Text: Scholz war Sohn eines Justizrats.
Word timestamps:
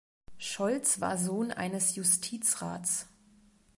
Scholz 0.39 0.99
war 0.99 1.15
Sohn 1.19 1.51
eines 1.51 1.95
Justizrats. 1.95 3.05